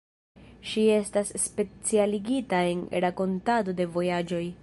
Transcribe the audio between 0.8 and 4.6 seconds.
estas specialigita en rakontado de vojaĝoj.